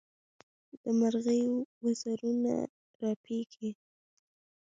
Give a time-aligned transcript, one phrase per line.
[0.81, 1.41] د مرغۍ
[1.81, 2.55] وزرونه
[3.01, 3.69] رپېږي.